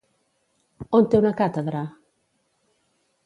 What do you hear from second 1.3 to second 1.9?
càtedra?